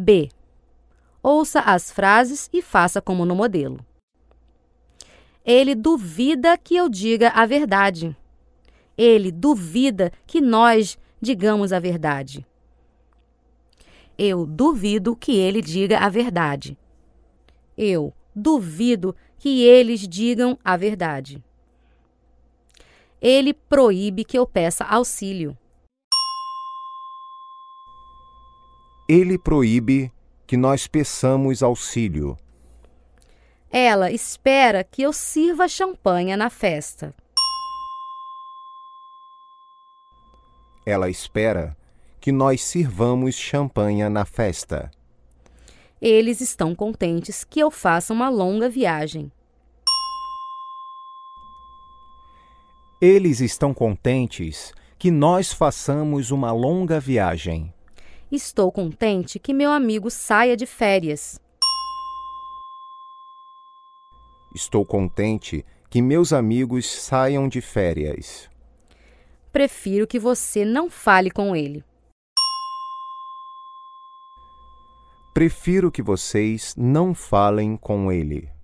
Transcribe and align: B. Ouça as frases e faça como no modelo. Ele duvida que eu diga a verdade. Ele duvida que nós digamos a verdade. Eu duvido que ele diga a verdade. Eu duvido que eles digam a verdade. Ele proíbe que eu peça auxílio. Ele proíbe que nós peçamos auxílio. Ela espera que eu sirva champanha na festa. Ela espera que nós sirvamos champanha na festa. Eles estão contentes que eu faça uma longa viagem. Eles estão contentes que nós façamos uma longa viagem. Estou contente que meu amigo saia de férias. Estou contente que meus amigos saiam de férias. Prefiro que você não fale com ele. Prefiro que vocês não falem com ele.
B. 0.00 0.30
Ouça 1.20 1.58
as 1.58 1.90
frases 1.90 2.48
e 2.52 2.62
faça 2.62 3.02
como 3.02 3.24
no 3.24 3.34
modelo. 3.34 3.84
Ele 5.44 5.74
duvida 5.74 6.56
que 6.56 6.76
eu 6.76 6.88
diga 6.88 7.30
a 7.30 7.44
verdade. 7.44 8.16
Ele 8.96 9.32
duvida 9.32 10.12
que 10.24 10.40
nós 10.40 10.96
digamos 11.20 11.72
a 11.72 11.80
verdade. 11.80 12.46
Eu 14.16 14.46
duvido 14.46 15.16
que 15.16 15.36
ele 15.36 15.60
diga 15.60 15.98
a 15.98 16.08
verdade. 16.08 16.78
Eu 17.76 18.14
duvido 18.32 19.16
que 19.36 19.64
eles 19.64 20.06
digam 20.06 20.56
a 20.64 20.76
verdade. 20.76 21.42
Ele 23.20 23.52
proíbe 23.52 24.24
que 24.24 24.38
eu 24.38 24.46
peça 24.46 24.84
auxílio. 24.84 25.58
Ele 29.08 29.38
proíbe 29.38 30.12
que 30.46 30.54
nós 30.54 30.86
peçamos 30.86 31.62
auxílio. 31.62 32.36
Ela 33.70 34.10
espera 34.10 34.84
que 34.84 35.00
eu 35.00 35.14
sirva 35.14 35.66
champanha 35.66 36.36
na 36.36 36.50
festa. 36.50 37.14
Ela 40.84 41.08
espera 41.08 41.74
que 42.20 42.30
nós 42.30 42.62
sirvamos 42.62 43.34
champanha 43.34 44.10
na 44.10 44.26
festa. 44.26 44.90
Eles 46.02 46.42
estão 46.42 46.74
contentes 46.74 47.44
que 47.44 47.60
eu 47.60 47.70
faça 47.70 48.12
uma 48.12 48.28
longa 48.28 48.68
viagem. 48.68 49.32
Eles 53.00 53.40
estão 53.40 53.72
contentes 53.72 54.74
que 54.98 55.10
nós 55.10 55.50
façamos 55.50 56.30
uma 56.30 56.52
longa 56.52 57.00
viagem. 57.00 57.72
Estou 58.30 58.70
contente 58.70 59.38
que 59.38 59.54
meu 59.54 59.70
amigo 59.70 60.10
saia 60.10 60.54
de 60.54 60.66
férias. 60.66 61.40
Estou 64.54 64.84
contente 64.84 65.64
que 65.88 66.02
meus 66.02 66.30
amigos 66.30 66.84
saiam 66.84 67.48
de 67.48 67.62
férias. 67.62 68.50
Prefiro 69.50 70.06
que 70.06 70.18
você 70.18 70.62
não 70.62 70.90
fale 70.90 71.30
com 71.30 71.56
ele. 71.56 71.82
Prefiro 75.32 75.90
que 75.90 76.02
vocês 76.02 76.74
não 76.76 77.14
falem 77.14 77.78
com 77.78 78.12
ele. 78.12 78.57